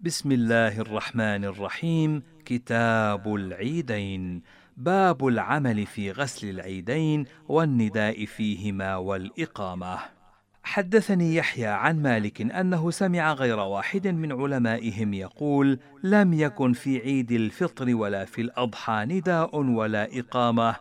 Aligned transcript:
بسم 0.00 0.32
الله 0.32 0.80
الرحمن 0.80 1.44
الرحيم. 1.44 2.22
كتاب 2.44 3.34
العيدين. 3.34 4.42
باب 4.76 5.26
العمل 5.26 5.86
في 5.86 6.12
غسل 6.12 6.50
العيدين 6.50 7.24
والنداء 7.48 8.24
فيهما 8.24 8.96
والإقامة. 8.96 9.98
حدثني 10.62 11.34
يحيى 11.34 11.66
عن 11.66 12.02
مالك 12.02 12.40
أنه 12.40 12.90
سمع 12.90 13.32
غير 13.32 13.58
واحد 13.58 14.08
من 14.08 14.32
علمائهم 14.32 15.14
يقول 15.14 15.78
لم 16.02 16.34
يكن 16.34 16.72
في 16.72 16.98
عيد 16.98 17.32
الفطر 17.32 17.94
ولا 17.94 18.24
في 18.24 18.40
الأضحى 18.40 19.04
نداء 19.08 19.56
ولا 19.56 20.18
إقامة. 20.18 20.76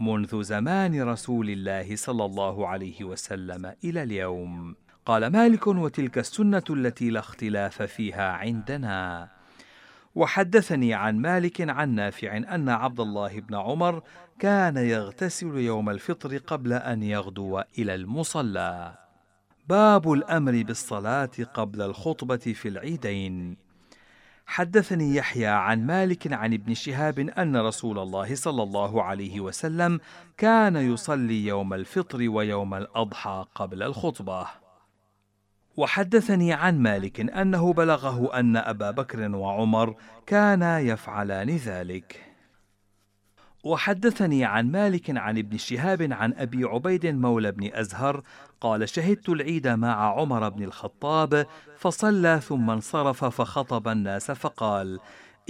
منذ 0.00 0.42
زمان 0.42 1.02
رسول 1.02 1.50
الله 1.50 1.96
صلى 1.96 2.24
الله 2.24 2.68
عليه 2.68 3.04
وسلم 3.04 3.72
إلى 3.84 4.02
اليوم. 4.02 4.81
قال 5.06 5.26
مالك 5.26 5.66
وتلك 5.66 6.18
السنة 6.18 6.62
التي 6.70 7.10
لا 7.10 7.20
اختلاف 7.20 7.82
فيها 7.82 8.32
عندنا. 8.32 9.28
وحدثني 10.14 10.94
عن 10.94 11.18
مالك 11.18 11.70
عن 11.70 11.94
نافع 11.94 12.36
أن 12.36 12.68
عبد 12.68 13.00
الله 13.00 13.40
بن 13.40 13.54
عمر 13.54 14.02
كان 14.38 14.76
يغتسل 14.76 15.56
يوم 15.56 15.90
الفطر 15.90 16.36
قبل 16.36 16.72
أن 16.72 17.02
يغدو 17.02 17.62
إلى 17.78 17.94
المصلى. 17.94 18.94
باب 19.68 20.12
الأمر 20.12 20.62
بالصلاة 20.62 21.30
قبل 21.54 21.82
الخطبة 21.82 22.36
في 22.36 22.68
العيدين. 22.68 23.56
حدثني 24.46 25.16
يحيى 25.16 25.46
عن 25.46 25.86
مالك 25.86 26.32
عن 26.32 26.54
ابن 26.54 26.74
شهاب 26.74 27.18
أن 27.18 27.56
رسول 27.56 27.98
الله 27.98 28.34
صلى 28.34 28.62
الله 28.62 29.02
عليه 29.02 29.40
وسلم 29.40 30.00
كان 30.36 30.76
يصلي 30.76 31.46
يوم 31.46 31.74
الفطر 31.74 32.28
ويوم 32.28 32.74
الأضحى 32.74 33.44
قبل 33.54 33.82
الخطبة. 33.82 34.61
وحدثني 35.76 36.52
عن 36.52 36.78
مالك 36.78 37.20
أنه 37.20 37.72
بلغه 37.72 38.38
أن 38.38 38.56
أبا 38.56 38.90
بكر 38.90 39.36
وعمر 39.36 39.94
كانا 40.26 40.80
يفعلان 40.80 41.50
ذلك. 41.50 42.32
وحدثني 43.64 44.44
عن 44.44 44.70
مالك 44.70 45.16
عن 45.16 45.38
ابن 45.38 45.58
شهاب 45.58 46.12
عن 46.12 46.34
أبي 46.34 46.64
عبيد 46.64 47.06
مولى 47.06 47.52
بن 47.52 47.70
أزهر 47.74 48.22
قال 48.60 48.88
شهدت 48.88 49.28
العيد 49.28 49.68
مع 49.68 50.20
عمر 50.20 50.48
بن 50.48 50.62
الخطاب 50.62 51.46
فصلى 51.78 52.40
ثم 52.40 52.70
انصرف 52.70 53.24
فخطب 53.24 53.88
الناس 53.88 54.30
فقال 54.30 55.00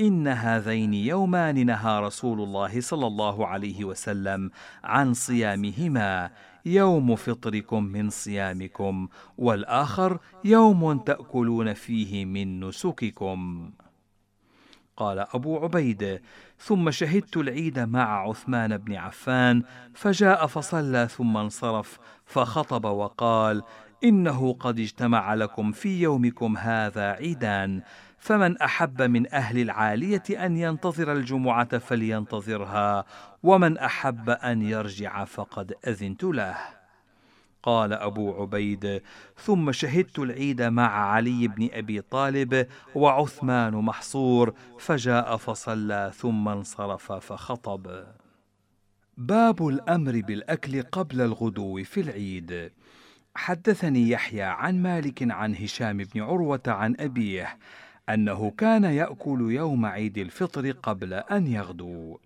إن 0.01 0.29
هذين 0.29 0.95
يومان 0.95 1.67
نهى 1.67 2.01
رسول 2.01 2.41
الله 2.41 2.81
صلى 2.81 3.07
الله 3.07 3.47
عليه 3.47 3.85
وسلم 3.85 4.51
عن 4.85 5.15
صيامهما. 5.15 6.31
يوم 6.65 7.17
فطركم 7.17 7.85
من 7.85 8.11
صيامكم 8.11 9.09
والآخر 9.39 10.19
يوم 10.45 10.99
تأكلون 10.99 11.75
فيه 11.75 12.25
من 12.25 12.61
نسككم. 12.61 13.71
قال 14.97 15.19
أبو 15.19 15.59
عبيد 15.59 16.21
ثم 16.59 16.91
شهدت 16.91 17.37
العيد 17.37 17.79
مع 17.79 18.29
عثمان 18.29 18.77
بن 18.77 18.95
عفان 18.95 19.63
فجاء 19.95 20.47
فصلى 20.47 21.09
ثم 21.09 21.37
انصرف 21.37 21.99
فخطب 22.25 22.85
وقال 22.85 23.63
إنه 24.05 24.53
قد 24.53 24.79
اجتمع 24.79 25.35
لكم 25.35 25.73
في 25.73 26.01
يومكم 26.01 26.57
هذا 26.57 27.11
عيدان. 27.11 27.83
فمن 28.19 28.59
أحب 28.59 29.03
من 29.03 29.33
أهل 29.33 29.59
العالية 29.59 30.23
أن 30.47 30.57
ينتظر 30.57 31.13
الجمعة 31.13 31.79
فلينتظرها 31.79 33.05
ومن 33.43 33.79
أحب 33.79 34.31
أن 34.31 34.63
يرجع 34.63 35.25
فقد 35.25 35.75
أذنت 35.87 36.25
له. 36.25 36.57
قال 37.63 37.93
أبو 37.93 38.43
عبيد 38.43 39.03
ثم 39.37 39.73
شهدت 39.73 40.19
العيد 40.19 40.63
مع 40.63 41.13
علي 41.13 41.49
بن 41.49 41.69
أبي 41.73 42.01
طالب 42.01 42.67
وعثمان 42.95 43.75
محصور 43.75 44.55
فجاء 44.79 45.37
فصلى 45.37 46.13
ثم 46.15 46.49
انصرف 46.49 47.13
فخطب. 47.13 48.05
باب 49.17 49.69
الأمر 49.69 50.21
بالأكل 50.21 50.83
قبل 50.83 51.21
الغدو 51.21 51.85
في 51.85 52.01
العيد. 52.01 52.73
حدثني 53.35 54.11
يحيى 54.11 54.43
عن 54.43 54.83
مالك 54.83 55.31
عن 55.31 55.55
هشام 55.55 55.97
بن 55.97 56.21
عروة 56.21 56.63
عن 56.67 56.97
أبيه 57.01 57.59
أنه 58.09 58.51
كان 58.51 58.85
يأكل 58.85 59.53
يوم 59.53 59.87
عيد 59.87 60.19
الفطر 60.19 60.71
قبل 60.71 61.15
أن 61.15 61.47
يغدو. 61.47 62.19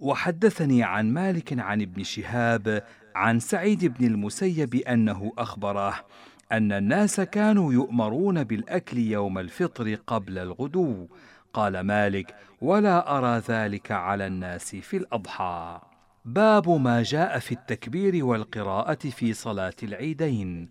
وحدثني 0.00 0.82
عن 0.82 1.12
مالك 1.12 1.58
عن 1.58 1.82
ابن 1.82 2.02
شهاب 2.02 2.82
عن 3.14 3.40
سعيد 3.40 3.84
بن 3.84 4.06
المسيب 4.06 4.74
أنه 4.74 5.32
أخبره 5.38 5.94
أن 6.52 6.72
الناس 6.72 7.20
كانوا 7.20 7.72
يؤمرون 7.72 8.44
بالأكل 8.44 8.98
يوم 8.98 9.38
الفطر 9.38 9.94
قبل 9.94 10.38
الغدو. 10.38 11.08
قال 11.52 11.80
مالك 11.80 12.34
ولا 12.60 13.18
أرى 13.18 13.42
ذلك 13.48 13.92
على 13.92 14.26
الناس 14.26 14.76
في 14.76 14.96
الأضحى. 14.96 15.80
باب 16.24 16.68
ما 16.68 17.02
جاء 17.02 17.38
في 17.38 17.52
التكبير 17.52 18.24
والقراءة 18.24 19.08
في 19.08 19.32
صلاة 19.32 19.74
العيدين. 19.82 20.68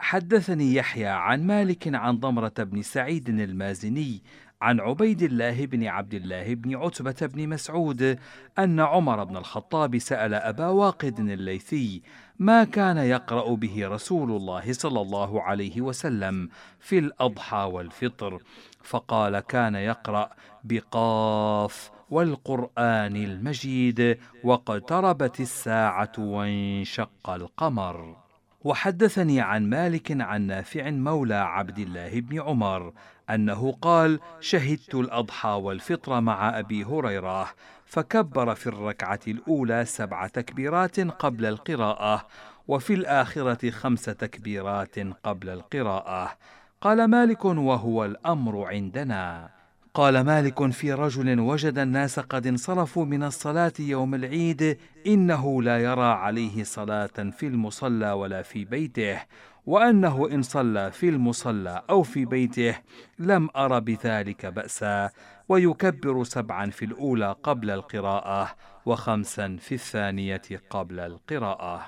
حدثني 0.00 0.74
يحيى 0.74 1.06
عن 1.06 1.46
مالك 1.46 1.94
عن 1.94 2.18
ضمرة 2.18 2.52
بن 2.58 2.82
سعيد 2.82 3.28
المازني 3.28 4.22
عن 4.62 4.80
عبيد 4.80 5.22
الله 5.22 5.66
بن 5.66 5.86
عبد 5.86 6.14
الله 6.14 6.54
بن 6.54 6.76
عتبة 6.76 7.26
بن 7.26 7.48
مسعود 7.48 8.18
أن 8.58 8.80
عمر 8.80 9.24
بن 9.24 9.36
الخطاب 9.36 9.98
سأل 9.98 10.34
أبا 10.34 10.66
واقد 10.66 11.18
الليثي 11.18 12.02
ما 12.38 12.64
كان 12.64 12.96
يقرأ 12.96 13.54
به 13.54 13.88
رسول 13.88 14.30
الله 14.30 14.72
صلى 14.72 15.00
الله 15.00 15.42
عليه 15.42 15.80
وسلم 15.80 16.48
في 16.80 16.98
الأضحى 16.98 17.70
والفطر. 17.72 18.42
فقال 18.82 19.40
كان 19.40 19.74
يقرأ 19.74 20.30
بقاف 20.64 21.97
والقرآن 22.10 23.16
المجيد 23.16 24.18
واقتربت 24.44 25.40
الساعة 25.40 26.12
وانشق 26.18 27.30
القمر. 27.30 28.16
وحدثني 28.64 29.40
عن 29.40 29.70
مالك 29.70 30.20
عن 30.20 30.42
نافع 30.42 30.90
مولى 30.90 31.34
عبد 31.34 31.78
الله 31.78 32.20
بن 32.20 32.40
عمر 32.40 32.92
أنه 33.30 33.72
قال 33.82 34.20
شهدت 34.40 34.94
الأضحى 34.94 35.48
والفطر 35.48 36.20
مع 36.20 36.58
أبي 36.58 36.84
هريرة 36.84 37.48
فكبر 37.86 38.54
في 38.54 38.66
الركعة 38.66 39.20
الأولى 39.28 39.84
سبع 39.84 40.26
تكبيرات 40.26 41.00
قبل 41.00 41.46
القراءة 41.46 42.26
وفي 42.68 42.94
الآخرة 42.94 43.70
خمس 43.70 44.04
تكبيرات 44.04 44.98
قبل 44.98 45.48
القراءة. 45.48 46.32
قال 46.80 47.04
مالك 47.04 47.44
وهو 47.44 48.04
الأمر 48.04 48.64
عندنا. 48.64 49.57
قال 49.94 50.20
مالك 50.20 50.70
في 50.70 50.92
رجل 50.92 51.40
وجد 51.40 51.78
الناس 51.78 52.20
قد 52.20 52.46
انصرفوا 52.46 53.04
من 53.04 53.22
الصلاة 53.22 53.72
يوم 53.78 54.14
العيد 54.14 54.78
إنه 55.06 55.62
لا 55.62 55.78
يرى 55.78 56.06
عليه 56.06 56.64
صلاة 56.64 57.30
في 57.36 57.46
المصلى 57.46 58.12
ولا 58.12 58.42
في 58.42 58.64
بيته 58.64 59.20
وأنه 59.66 60.28
إن 60.32 60.42
صلى 60.42 60.92
في 60.92 61.08
المصلى 61.08 61.82
أو 61.90 62.02
في 62.02 62.24
بيته 62.24 62.74
لم 63.18 63.48
أر 63.56 63.78
بذلك 63.78 64.46
بأسا 64.46 65.10
ويكبر 65.48 66.24
سبعا 66.24 66.70
في 66.70 66.84
الأولى 66.84 67.36
قبل 67.42 67.70
القراءة 67.70 68.54
وخمسا 68.86 69.56
في 69.60 69.74
الثانية 69.74 70.42
قبل 70.70 71.00
القراءة. 71.00 71.86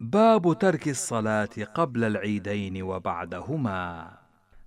باب 0.00 0.58
ترك 0.58 0.88
الصلاة 0.88 1.48
قبل 1.74 2.04
العيدين 2.04 2.82
وبعدهما. 2.82 4.23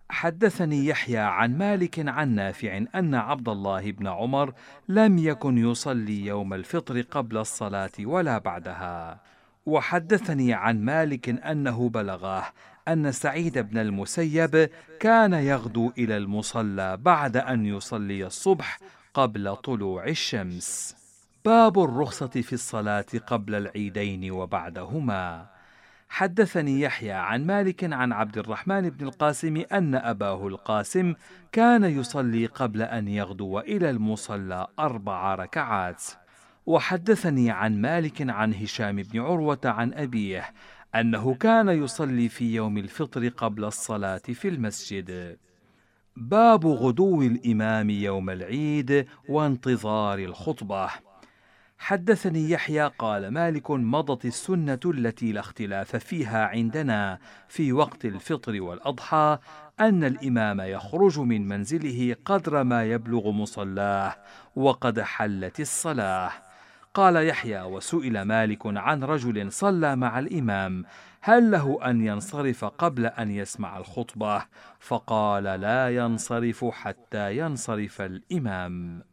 حدثني 0.09 0.85
يحيى 0.85 1.17
عن 1.17 1.57
مالك 1.57 2.09
عن 2.09 2.35
نافع 2.35 2.77
أن 2.95 3.15
عبد 3.15 3.49
الله 3.49 3.91
بن 3.91 4.07
عمر 4.07 4.53
لم 4.89 5.17
يكن 5.17 5.57
يصلي 5.57 6.25
يوم 6.25 6.53
الفطر 6.53 7.01
قبل 7.01 7.37
الصلاة 7.37 7.91
ولا 7.99 8.37
بعدها. 8.37 9.21
وحدثني 9.65 10.53
عن 10.53 10.85
مالك 10.85 11.29
أنه 11.29 11.89
بلغه 11.89 12.53
أن 12.87 13.11
سعيد 13.11 13.57
بن 13.57 13.77
المسيب 13.77 14.69
كان 14.99 15.33
يغدو 15.33 15.91
إلى 15.97 16.17
المصلى 16.17 16.97
بعد 16.97 17.37
أن 17.37 17.65
يصلي 17.65 18.25
الصبح 18.25 18.79
قبل 19.13 19.55
طلوع 19.55 20.07
الشمس. 20.07 20.95
باب 21.45 21.79
الرخصة 21.79 22.27
في 22.27 22.53
الصلاة 22.53 23.05
قبل 23.27 23.55
العيدين 23.55 24.31
وبعدهما. 24.31 25.56
حدثني 26.09 26.81
يحيى 26.81 27.11
عن 27.11 27.45
مالك 27.45 27.93
عن 27.93 28.11
عبد 28.11 28.37
الرحمن 28.37 28.89
بن 28.89 29.05
القاسم 29.05 29.63
أن 29.71 29.95
أباه 29.95 30.47
القاسم 30.47 31.13
كان 31.51 31.83
يصلي 31.83 32.45
قبل 32.45 32.81
أن 32.81 33.07
يغدو 33.07 33.59
إلى 33.59 33.89
المصلى 33.89 34.67
أربع 34.79 35.35
ركعات. 35.35 36.03
وحدثني 36.65 37.51
عن 37.51 37.81
مالك 37.81 38.29
عن 38.29 38.53
هشام 38.53 38.95
بن 38.95 39.19
عروة 39.19 39.59
عن 39.65 39.93
أبيه 39.93 40.53
أنه 40.95 41.33
كان 41.33 41.69
يصلي 41.69 42.29
في 42.29 42.55
يوم 42.55 42.77
الفطر 42.77 43.27
قبل 43.27 43.65
الصلاة 43.65 44.17
في 44.17 44.47
المسجد. 44.47 45.37
باب 46.17 46.65
غدو 46.65 47.21
الإمام 47.21 47.89
يوم 47.89 48.29
العيد 48.29 49.07
وانتظار 49.29 50.19
الخطبة. 50.19 50.89
حدثني 51.77 52.49
يحيى 52.49 52.91
قال 52.99 53.27
مالك 53.27 53.71
مضت 53.71 54.25
السنة 54.25 54.79
التي 54.85 55.31
لا 55.31 55.39
اختلاف 55.39 55.95
فيها 55.95 56.45
عندنا 56.45 57.19
في 57.47 57.73
وقت 57.73 58.05
الفطر 58.05 58.61
والأضحى 58.61 59.37
أن 59.79 60.03
الإمام 60.03 60.61
يخرج 60.61 61.19
من 61.19 61.47
منزله 61.47 62.15
قدر 62.25 62.63
ما 62.63 62.85
يبلغ 62.85 63.31
مصلاه 63.31 64.15
وقد 64.55 64.99
حلت 64.99 65.59
الصلاة. 65.59 66.31
قال 66.93 67.15
يحيى 67.15 67.61
وسئل 67.61 68.21
مالك 68.21 68.61
عن 68.65 69.03
رجل 69.03 69.51
صلى 69.51 69.95
مع 69.95 70.19
الإمام 70.19 70.85
هل 71.21 71.51
له 71.51 71.79
أن 71.89 72.01
ينصرف 72.01 72.65
قبل 72.65 73.05
أن 73.05 73.31
يسمع 73.31 73.77
الخطبة؟ 73.77 74.45
فقال 74.79 75.43
لا 75.43 75.95
ينصرف 75.95 76.65
حتى 76.65 77.37
ينصرف 77.37 78.01
الإمام. 78.01 79.03